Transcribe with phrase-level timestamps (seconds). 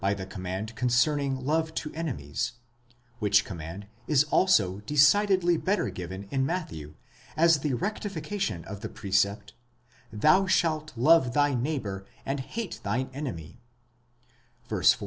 [0.17, 2.53] the command concerning love to enemies:
[3.19, 6.95] which command is also decidedly better given in Matthew
[7.37, 9.53] as the rectification of the precept,
[10.11, 13.61] Zhou shalt love thy neighbour, and hate thine enemy
[14.67, 14.99] (43 ff.).